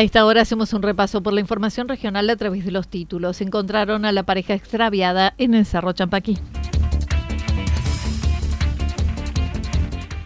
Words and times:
A 0.00 0.02
esta 0.02 0.24
hora 0.24 0.40
hacemos 0.40 0.72
un 0.72 0.80
repaso 0.80 1.22
por 1.22 1.34
la 1.34 1.40
información 1.40 1.86
regional 1.86 2.30
a 2.30 2.36
través 2.36 2.64
de 2.64 2.70
los 2.70 2.88
títulos. 2.88 3.42
Encontraron 3.42 4.06
a 4.06 4.12
la 4.12 4.22
pareja 4.22 4.54
extraviada 4.54 5.34
en 5.36 5.52
el 5.52 5.66
Cerro 5.66 5.92
Champaquí. 5.92 6.38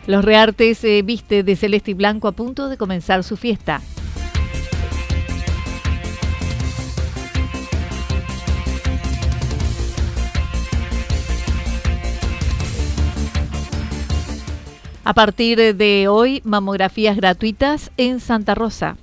Los 0.07 0.25
Reartes 0.25 0.79
se 0.79 1.03
viste 1.03 1.43
de 1.43 1.57
celeste 1.57 1.91
y 1.91 1.95
blanco 1.95 2.29
a 2.29 2.33
punto 2.33 2.69
de 2.69 2.77
comenzar 2.77 3.25
su 3.25 3.37
fiesta. 3.37 3.81
A 15.03 15.15
partir 15.15 15.75
de 15.75 16.07
hoy, 16.07 16.43
mamografías 16.45 17.17
gratuitas 17.17 17.91
en 17.97 18.21
Santa 18.21 18.55
Rosa. 18.55 18.99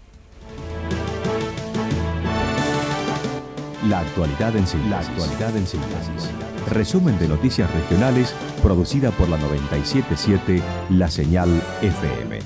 La 3.90 4.02
actualidad 4.02 4.56
en 4.56 4.68
síntesis. 4.68 4.92
La 4.92 5.00
actualidad 5.00 5.58
en 5.58 5.66
síntesis. 5.66 6.30
Resumen 6.70 7.18
de 7.18 7.28
noticias 7.28 7.68
regionales 7.74 8.32
producida 8.62 9.10
por 9.10 9.28
la 9.28 9.38
977 9.38 10.62
La 10.92 11.10
Señal 11.10 11.50
FM. 11.82 12.40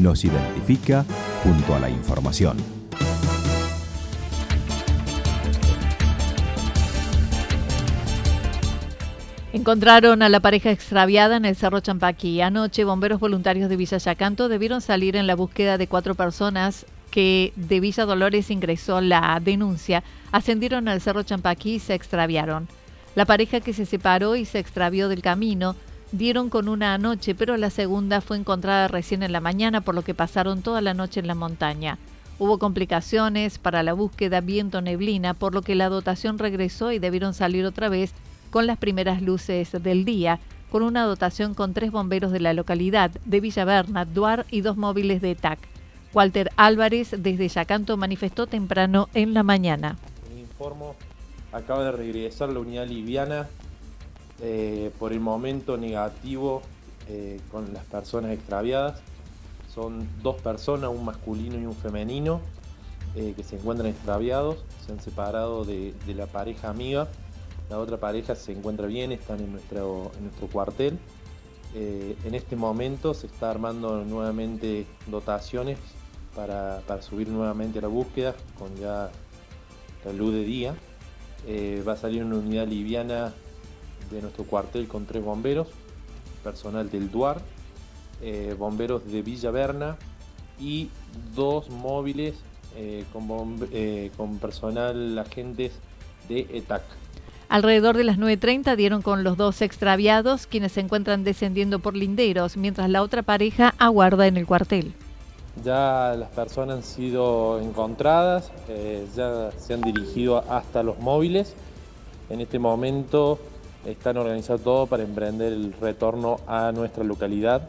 Nos 0.00 0.24
identifica 0.24 1.04
junto 1.44 1.76
a 1.76 1.78
la 1.78 1.88
información. 1.88 2.56
Encontraron 9.52 10.22
a 10.22 10.28
la 10.28 10.40
pareja 10.40 10.72
extraviada 10.72 11.36
en 11.36 11.44
el 11.44 11.54
Cerro 11.54 11.78
Champaquí. 11.78 12.40
Anoche, 12.40 12.82
bomberos 12.82 13.20
voluntarios 13.20 13.68
de 13.68 13.76
Villa 13.76 13.98
Yacanto 13.98 14.48
debieron 14.48 14.80
salir 14.80 15.14
en 15.14 15.28
la 15.28 15.36
búsqueda 15.36 15.78
de 15.78 15.86
cuatro 15.86 16.16
personas 16.16 16.86
que 17.12 17.52
de 17.54 17.78
Villa 17.78 18.06
Dolores 18.06 18.50
ingresó 18.50 19.00
la 19.00 19.38
denuncia, 19.40 20.02
ascendieron 20.32 20.88
al 20.88 21.00
Cerro 21.00 21.22
Champaquí 21.22 21.74
y 21.74 21.78
se 21.78 21.94
extraviaron. 21.94 22.66
La 23.14 23.26
pareja 23.26 23.60
que 23.60 23.74
se 23.74 23.86
separó 23.86 24.34
y 24.34 24.46
se 24.46 24.58
extravió 24.58 25.08
del 25.08 25.20
camino 25.20 25.76
dieron 26.10 26.48
con 26.48 26.68
una 26.68 26.94
anoche, 26.94 27.34
pero 27.34 27.56
la 27.58 27.70
segunda 27.70 28.22
fue 28.22 28.38
encontrada 28.38 28.88
recién 28.88 29.22
en 29.22 29.32
la 29.32 29.40
mañana, 29.40 29.82
por 29.82 29.94
lo 29.94 30.02
que 30.02 30.14
pasaron 30.14 30.62
toda 30.62 30.80
la 30.80 30.94
noche 30.94 31.20
en 31.20 31.26
la 31.26 31.34
montaña. 31.34 31.98
Hubo 32.38 32.58
complicaciones 32.58 33.58
para 33.58 33.82
la 33.82 33.92
búsqueda, 33.92 34.40
viento, 34.40 34.80
neblina, 34.80 35.34
por 35.34 35.54
lo 35.54 35.60
que 35.60 35.74
la 35.74 35.90
dotación 35.90 36.38
regresó 36.38 36.92
y 36.92 36.98
debieron 36.98 37.34
salir 37.34 37.66
otra 37.66 37.90
vez 37.90 38.12
con 38.50 38.66
las 38.66 38.78
primeras 38.78 39.20
luces 39.20 39.70
del 39.82 40.06
día, 40.06 40.40
con 40.70 40.82
una 40.82 41.04
dotación 41.04 41.52
con 41.52 41.74
tres 41.74 41.92
bomberos 41.92 42.32
de 42.32 42.40
la 42.40 42.54
localidad 42.54 43.10
de 43.26 43.40
Villaverna, 43.40 44.06
Duar 44.06 44.46
y 44.50 44.62
dos 44.62 44.78
móviles 44.78 45.20
de 45.20 45.34
TAC. 45.34 45.71
Walter 46.14 46.50
Álvarez 46.56 47.14
desde 47.18 47.48
Yacanto 47.48 47.96
manifestó 47.96 48.46
temprano 48.46 49.08
en 49.14 49.32
la 49.32 49.42
mañana. 49.42 49.96
informo, 50.38 50.94
acaba 51.52 51.84
de 51.84 51.92
regresar 51.92 52.50
la 52.50 52.60
unidad 52.60 52.86
liviana, 52.86 53.48
eh, 54.42 54.90
por 54.98 55.12
el 55.12 55.20
momento 55.20 55.78
negativo 55.78 56.62
eh, 57.08 57.40
con 57.50 57.72
las 57.72 57.84
personas 57.84 58.32
extraviadas. 58.32 59.00
Son 59.74 60.06
dos 60.22 60.36
personas, 60.42 60.90
un 60.90 61.04
masculino 61.04 61.58
y 61.58 61.64
un 61.64 61.74
femenino, 61.74 62.40
eh, 63.16 63.32
que 63.34 63.42
se 63.42 63.56
encuentran 63.56 63.88
extraviados, 63.88 64.58
se 64.84 64.92
han 64.92 65.00
separado 65.00 65.64
de, 65.64 65.94
de, 66.06 66.14
la 66.14 66.26
pareja 66.26 66.68
amiga. 66.68 67.08
La 67.70 67.78
otra 67.78 67.96
pareja 67.96 68.34
se 68.34 68.52
encuentra 68.52 68.86
bien, 68.86 69.12
están 69.12 69.40
en 69.40 69.52
nuestro, 69.52 70.12
en 70.18 70.24
nuestro 70.24 70.46
cuartel. 70.48 70.98
en 71.74 72.34
este 72.34 72.54
momento 72.54 73.14
se 73.14 73.26
está 73.28 73.50
armando 73.50 74.04
nuevamente 74.04 74.86
dotaciones 75.06 75.78
para, 76.34 77.02
subir 77.02 77.28
nuevamente 77.28 77.78
a 77.78 77.82
la 77.82 77.88
búsqueda 77.88 78.34
con 78.58 78.74
ya 78.76 79.10
la 80.04 80.12
luz 80.12 80.32
de 80.32 80.44
día. 80.44 80.74
Eh, 81.46 81.82
va 81.86 81.94
a 81.94 81.96
salir 81.96 82.24
una 82.24 82.36
unidad 82.36 82.68
liviana 82.68 83.32
de 84.10 84.22
nuestro 84.22 84.44
cuartel 84.44 84.86
con 84.86 85.06
tres 85.06 85.24
bomberos, 85.24 85.68
personal 86.44 86.90
del 86.90 87.10
DUAR, 87.10 87.40
eh, 88.20 88.54
bomberos 88.58 89.04
de 89.10 89.22
Villa 89.22 89.50
Berna 89.50 89.96
y 90.60 90.90
dos 91.34 91.68
móviles 91.70 92.34
eh, 92.76 93.04
con, 93.12 93.26
con 94.16 94.38
personal 94.38 95.18
agentes 95.18 95.72
de 96.28 96.46
ETAC. 96.52 96.82
Alrededor 97.48 97.96
de 97.98 98.04
las 98.04 98.18
9.30 98.18 98.76
dieron 98.76 99.02
con 99.02 99.24
los 99.24 99.36
dos 99.36 99.60
extraviados, 99.60 100.46
quienes 100.46 100.72
se 100.72 100.80
encuentran 100.80 101.22
descendiendo 101.22 101.80
por 101.80 101.94
linderos, 101.94 102.56
mientras 102.56 102.88
la 102.88 103.02
otra 103.02 103.22
pareja 103.22 103.74
aguarda 103.76 104.26
en 104.26 104.38
el 104.38 104.46
cuartel. 104.46 104.94
Ya 105.56 106.14
las 106.18 106.30
personas 106.30 106.76
han 106.76 106.82
sido 106.82 107.60
encontradas, 107.60 108.50
eh, 108.68 109.06
ya 109.14 109.50
se 109.58 109.74
han 109.74 109.82
dirigido 109.82 110.38
hasta 110.50 110.82
los 110.82 110.98
móviles. 110.98 111.54
En 112.30 112.40
este 112.40 112.58
momento 112.58 113.38
están 113.84 114.16
organizados 114.16 114.62
todo 114.62 114.86
para 114.86 115.02
emprender 115.02 115.52
el 115.52 115.74
retorno 115.74 116.40
a 116.46 116.72
nuestra 116.72 117.04
localidad, 117.04 117.68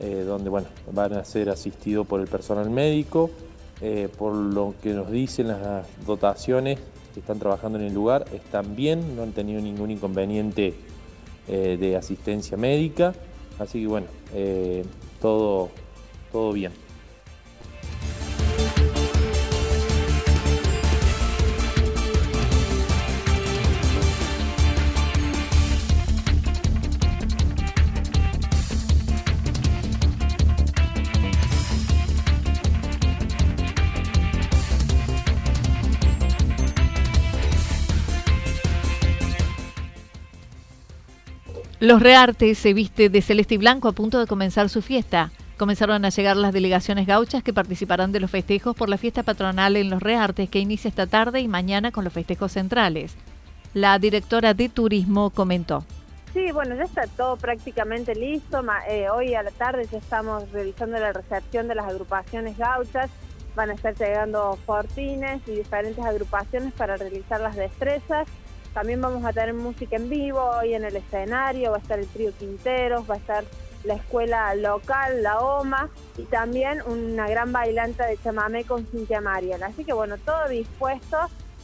eh, 0.00 0.24
donde 0.26 0.48
bueno, 0.48 0.68
van 0.92 1.12
a 1.12 1.24
ser 1.24 1.50
asistidos 1.50 2.06
por 2.06 2.20
el 2.20 2.28
personal 2.28 2.70
médico, 2.70 3.30
eh, 3.82 4.08
por 4.16 4.34
lo 4.34 4.74
que 4.82 4.94
nos 4.94 5.10
dicen 5.10 5.48
las 5.48 5.86
dotaciones 6.06 6.78
que 7.12 7.20
están 7.20 7.38
trabajando 7.38 7.78
en 7.78 7.84
el 7.84 7.94
lugar, 7.94 8.24
están 8.32 8.74
bien, 8.74 9.16
no 9.16 9.22
han 9.22 9.32
tenido 9.32 9.60
ningún 9.60 9.90
inconveniente 9.90 10.74
de 11.46 11.96
asistencia 11.96 12.58
médica, 12.58 13.14
así 13.58 13.80
que 13.80 13.86
bueno, 13.86 14.06
todo, 15.18 15.70
todo 16.30 16.52
bien. 16.52 16.87
Los 41.88 42.02
Reartes 42.02 42.58
se 42.58 42.74
viste 42.74 43.08
de 43.08 43.22
celeste 43.22 43.54
y 43.54 43.56
blanco 43.56 43.88
a 43.88 43.92
punto 43.92 44.20
de 44.20 44.26
comenzar 44.26 44.68
su 44.68 44.82
fiesta. 44.82 45.30
Comenzaron 45.56 46.04
a 46.04 46.10
llegar 46.10 46.36
las 46.36 46.52
delegaciones 46.52 47.06
gauchas 47.06 47.42
que 47.42 47.54
participarán 47.54 48.12
de 48.12 48.20
los 48.20 48.30
festejos 48.30 48.76
por 48.76 48.90
la 48.90 48.98
fiesta 48.98 49.22
patronal 49.22 49.74
en 49.74 49.88
Los 49.88 50.02
Reartes 50.02 50.50
que 50.50 50.58
inicia 50.58 50.90
esta 50.90 51.06
tarde 51.06 51.40
y 51.40 51.48
mañana 51.48 51.90
con 51.90 52.04
los 52.04 52.12
festejos 52.12 52.52
centrales. 52.52 53.16
La 53.72 53.98
directora 53.98 54.52
de 54.52 54.68
turismo 54.68 55.30
comentó. 55.30 55.82
Sí, 56.34 56.52
bueno, 56.52 56.74
ya 56.74 56.82
está 56.82 57.06
todo 57.06 57.38
prácticamente 57.38 58.14
listo. 58.14 58.62
Eh, 58.86 59.08
hoy 59.08 59.34
a 59.34 59.42
la 59.42 59.50
tarde 59.50 59.88
ya 59.90 59.96
estamos 59.96 60.46
realizando 60.52 60.98
la 60.98 61.14
recepción 61.14 61.68
de 61.68 61.74
las 61.74 61.86
agrupaciones 61.86 62.58
gauchas. 62.58 63.08
Van 63.56 63.70
a 63.70 63.72
estar 63.72 63.94
llegando 63.94 64.58
fortines 64.66 65.40
y 65.46 65.52
diferentes 65.52 66.04
agrupaciones 66.04 66.74
para 66.74 66.98
realizar 66.98 67.40
las 67.40 67.56
destrezas. 67.56 68.28
También 68.72 69.00
vamos 69.00 69.24
a 69.24 69.32
tener 69.32 69.54
música 69.54 69.96
en 69.96 70.08
vivo 70.08 70.40
hoy 70.40 70.74
en 70.74 70.84
el 70.84 70.96
escenario. 70.96 71.70
Va 71.70 71.78
a 71.78 71.80
estar 71.80 71.98
el 71.98 72.06
trío 72.06 72.32
Quinteros, 72.36 73.08
va 73.08 73.14
a 73.14 73.18
estar 73.18 73.44
la 73.84 73.94
escuela 73.94 74.54
local, 74.54 75.22
la 75.22 75.38
OMA, 75.38 75.88
y 76.16 76.24
también 76.24 76.82
una 76.86 77.28
gran 77.28 77.52
bailanta 77.52 78.06
de 78.06 78.18
chamamé 78.18 78.64
con 78.64 78.86
Cintia 78.86 79.20
Mariel. 79.20 79.62
Así 79.62 79.84
que 79.84 79.92
bueno, 79.92 80.16
todo 80.18 80.48
dispuesto 80.48 81.16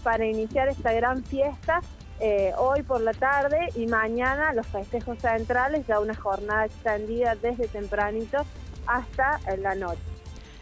para 0.03 0.25
iniciar 0.27 0.69
esta 0.69 0.93
gran 0.93 1.25
fiesta 1.25 1.81
eh, 2.21 2.53
hoy 2.57 2.83
por 2.83 3.01
la 3.01 3.13
tarde 3.13 3.69
y 3.75 3.87
mañana 3.87 4.53
los 4.53 4.67
festejos 4.67 5.19
centrales, 5.19 5.87
ya 5.87 5.99
una 5.99 6.15
jornada 6.15 6.67
extendida 6.67 7.35
desde 7.35 7.67
tempranito 7.67 8.39
hasta 8.87 9.41
la 9.59 9.75
noche. 9.75 10.14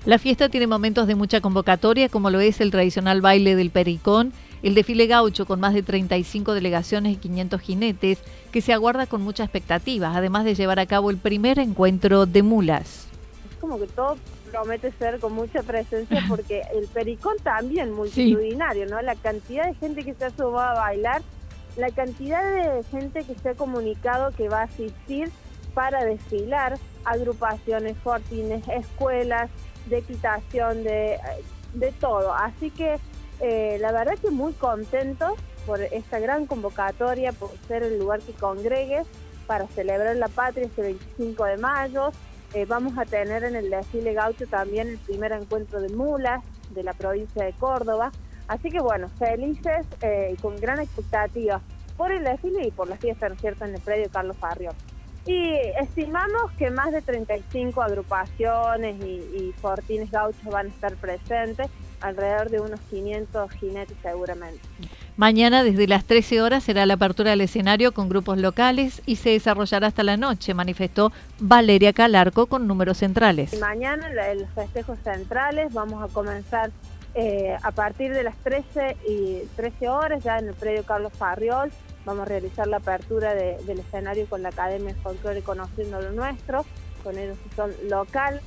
La 0.04 0.18
fiesta 0.18 0.48
tiene 0.48 0.66
momentos 0.66 1.06
de 1.06 1.14
mucha 1.14 1.40
convocatoria, 1.40 2.08
como 2.08 2.28
lo 2.28 2.40
es 2.40 2.60
el 2.60 2.72
tradicional 2.72 3.20
baile 3.20 3.54
del 3.54 3.70
Pericón, 3.70 4.32
el 4.64 4.74
desfile 4.74 5.06
gaucho 5.06 5.46
con 5.46 5.60
más 5.60 5.74
de 5.74 5.84
35 5.84 6.54
delegaciones 6.54 7.12
y 7.12 7.16
500 7.18 7.60
jinetes, 7.60 8.18
que 8.50 8.60
se 8.60 8.72
aguarda 8.72 9.06
con 9.06 9.22
mucha 9.22 9.44
expectativa, 9.44 10.16
además 10.16 10.44
de 10.44 10.56
llevar 10.56 10.80
a 10.80 10.86
cabo 10.86 11.10
el 11.10 11.18
primer 11.18 11.60
encuentro 11.60 12.26
de 12.26 12.42
mulas. 12.42 13.06
Es 13.48 13.56
como 13.60 13.78
que 13.78 13.86
todo 13.86 14.16
promete 14.50 14.90
ser 14.90 15.20
con 15.20 15.34
mucha 15.34 15.62
presencia 15.62 16.24
porque 16.28 16.62
el 16.74 16.88
Pericón 16.88 17.36
también 17.44 17.92
multitudinario, 17.92 18.86
¿no? 18.86 19.00
La 19.02 19.14
cantidad 19.14 19.66
de 19.66 19.74
gente 19.74 20.04
que 20.04 20.14
se 20.14 20.24
ha 20.24 20.30
sumado 20.30 20.80
a 20.80 20.80
bailar, 20.80 21.22
la 21.76 21.90
cantidad 21.90 22.42
de 22.42 22.82
gente 22.90 23.22
que 23.22 23.36
se 23.36 23.50
ha 23.50 23.54
comunicado 23.54 24.32
que 24.32 24.48
va 24.48 24.62
a 24.62 24.64
asistir 24.64 25.30
para 25.74 26.04
desfilar, 26.04 26.76
agrupaciones, 27.04 27.96
fortines, 27.98 28.66
escuelas, 28.68 29.48
de 29.86 29.98
equitación, 29.98 30.84
de, 30.84 31.18
de 31.74 31.92
todo. 31.92 32.34
Así 32.34 32.70
que 32.70 32.98
eh, 33.40 33.78
la 33.80 33.92
verdad 33.92 34.14
que 34.20 34.30
muy 34.30 34.52
contentos 34.52 35.32
por 35.66 35.80
esta 35.80 36.18
gran 36.18 36.46
convocatoria, 36.46 37.32
por 37.32 37.50
ser 37.68 37.82
el 37.82 37.98
lugar 37.98 38.20
que 38.20 38.32
congregue 38.32 39.02
para 39.46 39.66
celebrar 39.68 40.16
la 40.16 40.28
patria 40.28 40.66
este 40.66 40.82
25 40.82 41.44
de 41.44 41.56
mayo. 41.56 42.10
Eh, 42.54 42.66
vamos 42.66 42.96
a 42.98 43.04
tener 43.04 43.44
en 43.44 43.56
el 43.56 43.70
desfile 43.70 44.12
gaucho 44.12 44.46
también 44.46 44.88
el 44.88 44.98
primer 44.98 45.32
encuentro 45.32 45.80
de 45.80 45.88
mulas 45.88 46.44
de 46.70 46.82
la 46.82 46.92
provincia 46.92 47.44
de 47.44 47.52
Córdoba. 47.54 48.12
Así 48.48 48.70
que 48.70 48.80
bueno, 48.80 49.08
felices 49.18 49.86
eh, 50.02 50.34
y 50.34 50.40
con 50.40 50.56
gran 50.56 50.80
expectativa 50.80 51.60
por 51.96 52.12
el 52.12 52.24
desfile 52.24 52.66
y 52.66 52.70
por 52.70 52.88
la 52.88 52.96
fiesta, 52.96 53.28
¿no 53.28 53.36
en 53.42 53.74
el 53.74 53.80
predio 53.80 54.10
Carlos 54.10 54.36
Farrión. 54.36 54.74
Y 55.26 55.54
estimamos 55.80 56.50
que 56.58 56.70
más 56.70 56.92
de 56.92 57.00
35 57.02 57.80
agrupaciones 57.82 58.96
y, 59.04 59.20
y 59.36 59.54
fortines 59.60 60.10
gauchos 60.10 60.44
van 60.44 60.66
a 60.66 60.70
estar 60.70 60.94
presentes 60.96 61.68
alrededor 62.02 62.50
de 62.50 62.60
unos 62.60 62.80
500 62.90 63.50
jinetes 63.52 63.96
seguramente. 64.02 64.60
Mañana 65.16 65.62
desde 65.62 65.86
las 65.86 66.04
13 66.04 66.40
horas 66.40 66.64
será 66.64 66.86
la 66.86 66.94
apertura 66.94 67.30
del 67.30 67.42
escenario 67.42 67.92
con 67.92 68.08
grupos 68.08 68.38
locales 68.38 69.02
y 69.06 69.16
se 69.16 69.30
desarrollará 69.30 69.86
hasta 69.86 70.02
la 70.02 70.16
noche, 70.16 70.54
manifestó 70.54 71.12
Valeria 71.38 71.92
Calarco 71.92 72.46
con 72.46 72.66
números 72.66 72.98
centrales. 72.98 73.58
mañana 73.60 74.08
los 74.34 74.48
festejos 74.50 74.98
centrales 75.04 75.72
vamos 75.72 76.02
a 76.02 76.12
comenzar 76.12 76.70
eh, 77.14 77.54
a 77.62 77.72
partir 77.72 78.14
de 78.14 78.22
las 78.22 78.36
13 78.38 78.96
y 79.06 79.42
13 79.54 79.88
horas 79.90 80.24
ya 80.24 80.38
en 80.38 80.48
el 80.48 80.54
predio 80.54 80.82
Carlos 80.84 81.12
Farriol. 81.12 81.70
Vamos 82.04 82.22
a 82.22 82.24
realizar 82.26 82.66
la 82.66 82.78
apertura 82.78 83.34
del 83.34 83.78
escenario 83.78 84.26
con 84.26 84.42
la 84.42 84.48
Academia 84.48 84.94
Folclore 85.02 85.42
Conociendo 85.42 86.00
lo 86.00 86.10
Nuestro, 86.12 86.64
con 87.02 87.16
ellos 87.16 87.38
que 87.38 87.54
son 87.54 87.72
locales 87.88 88.42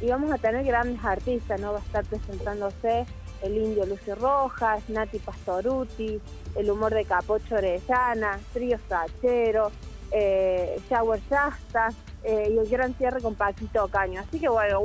y 0.00 0.08
vamos 0.08 0.30
a 0.30 0.38
tener 0.38 0.64
grandes 0.64 1.04
artistas, 1.04 1.60
¿no? 1.60 1.72
Va 1.72 1.78
a 1.78 1.82
estar 1.82 2.04
presentándose 2.04 3.06
el 3.42 3.56
indio 3.56 3.86
Lucio 3.86 4.14
Rojas, 4.14 4.88
Nati 4.88 5.18
Pastoruti, 5.18 6.20
el 6.54 6.70
humor 6.70 6.94
de 6.94 7.04
Capocho 7.04 7.56
Orellana, 7.56 8.38
Trío 8.52 8.78
Sachero, 8.88 9.70
eh, 10.10 10.80
Shower 10.88 11.20
Shasta 11.28 11.88
eh, 12.24 12.50
y 12.52 12.58
el 12.58 12.68
gran 12.68 12.94
cierre 12.94 13.20
con 13.20 13.34
Paquito 13.34 13.88
Caño. 13.88 14.20
Así 14.20 14.38
que 14.40 14.48
bueno, 14.48 14.80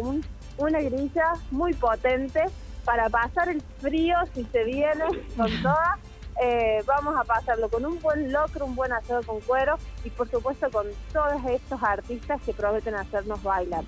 una 0.57 0.81
grilla 0.81 1.33
muy 1.51 1.73
potente 1.73 2.43
para 2.85 3.09
pasar 3.09 3.49
el 3.49 3.61
frío 3.79 4.15
si 4.33 4.43
se 4.45 4.63
viene 4.63 5.05
con 5.37 5.49
toda. 5.61 5.97
Eh, 6.45 6.83
vamos 6.85 7.15
a 7.15 7.23
pasarlo 7.23 7.69
con 7.69 7.85
un 7.85 8.01
buen 8.01 8.33
locro, 8.33 8.65
un 8.65 8.75
buen 8.75 8.91
asado 8.91 9.23
con 9.23 9.39
cuero 9.39 9.77
y 10.03 10.09
por 10.09 10.29
supuesto 10.29 10.69
con 10.71 10.85
todos 11.13 11.41
estos 11.49 11.81
artistas 11.81 12.41
que 12.45 12.51
prometen 12.51 12.95
hacernos 12.95 13.41
bailar. 13.41 13.85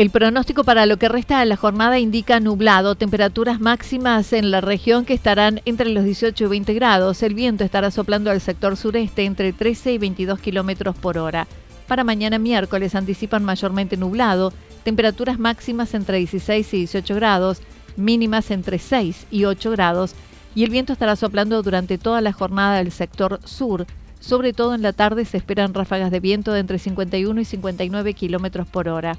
El 0.00 0.08
pronóstico 0.08 0.64
para 0.64 0.86
lo 0.86 0.96
que 0.96 1.10
resta 1.10 1.40
de 1.40 1.44
la 1.44 1.58
jornada 1.58 1.98
indica 1.98 2.40
nublado, 2.40 2.94
temperaturas 2.94 3.60
máximas 3.60 4.32
en 4.32 4.50
la 4.50 4.62
región 4.62 5.04
que 5.04 5.12
estarán 5.12 5.60
entre 5.66 5.90
los 5.90 6.04
18 6.04 6.42
y 6.42 6.46
20 6.46 6.72
grados. 6.72 7.22
El 7.22 7.34
viento 7.34 7.64
estará 7.64 7.90
soplando 7.90 8.30
al 8.30 8.40
sector 8.40 8.78
sureste 8.78 9.26
entre 9.26 9.52
13 9.52 9.92
y 9.92 9.98
22 9.98 10.40
kilómetros 10.40 10.96
por 10.96 11.18
hora. 11.18 11.46
Para 11.86 12.02
mañana 12.02 12.38
miércoles 12.38 12.94
anticipan 12.94 13.44
mayormente 13.44 13.98
nublado, 13.98 14.54
temperaturas 14.84 15.38
máximas 15.38 15.92
entre 15.92 16.16
16 16.16 16.72
y 16.72 16.76
18 16.78 17.14
grados, 17.16 17.60
mínimas 17.98 18.50
entre 18.50 18.78
6 18.78 19.26
y 19.30 19.44
8 19.44 19.70
grados, 19.72 20.14
y 20.54 20.64
el 20.64 20.70
viento 20.70 20.94
estará 20.94 21.14
soplando 21.14 21.62
durante 21.62 21.98
toda 21.98 22.22
la 22.22 22.32
jornada 22.32 22.78
del 22.78 22.90
sector 22.90 23.38
sur. 23.44 23.84
Sobre 24.18 24.54
todo 24.54 24.74
en 24.74 24.80
la 24.80 24.94
tarde 24.94 25.26
se 25.26 25.36
esperan 25.36 25.74
ráfagas 25.74 26.10
de 26.10 26.20
viento 26.20 26.54
de 26.54 26.60
entre 26.60 26.78
51 26.78 27.38
y 27.38 27.44
59 27.44 28.14
kilómetros 28.14 28.66
por 28.66 28.88
hora. 28.88 29.18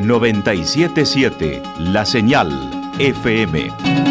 977 0.00 1.62
La 1.78 2.04
Señal 2.04 2.50
FM. 2.98 4.09